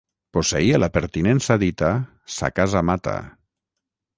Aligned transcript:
Posseïa 0.35 0.79
la 0.79 0.89
pertinença 0.95 1.57
dita 1.65 1.91
sa 2.37 2.53
Casa 2.61 2.85
Mata. 2.91 3.17